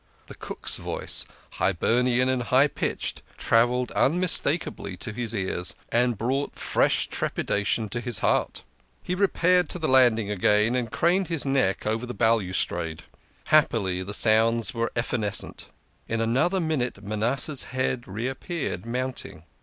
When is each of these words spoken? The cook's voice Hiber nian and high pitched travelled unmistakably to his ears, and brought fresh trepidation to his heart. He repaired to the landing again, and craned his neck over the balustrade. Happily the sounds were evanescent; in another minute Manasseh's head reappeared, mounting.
The 0.25 0.33
cook's 0.33 0.77
voice 0.77 1.27
Hiber 1.59 2.01
nian 2.01 2.27
and 2.27 2.41
high 2.41 2.67
pitched 2.67 3.21
travelled 3.37 3.91
unmistakably 3.91 4.97
to 4.97 5.13
his 5.13 5.35
ears, 5.35 5.75
and 5.89 6.17
brought 6.17 6.55
fresh 6.55 7.05
trepidation 7.05 7.87
to 7.89 8.01
his 8.01 8.17
heart. 8.17 8.63
He 9.03 9.13
repaired 9.13 9.69
to 9.69 9.77
the 9.77 9.87
landing 9.87 10.31
again, 10.31 10.75
and 10.75 10.91
craned 10.91 11.27
his 11.27 11.45
neck 11.45 11.85
over 11.85 12.07
the 12.07 12.15
balustrade. 12.15 13.03
Happily 13.43 14.01
the 14.01 14.11
sounds 14.11 14.73
were 14.73 14.91
evanescent; 14.95 15.69
in 16.07 16.19
another 16.19 16.59
minute 16.59 17.03
Manasseh's 17.03 17.65
head 17.65 18.07
reappeared, 18.07 18.87
mounting. 18.87 19.43